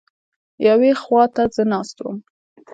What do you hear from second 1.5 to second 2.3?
زه ناست وم.